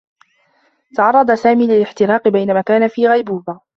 [0.95, 3.61] تعرّض سامي للاحتراق بينما كان في غيبوبة.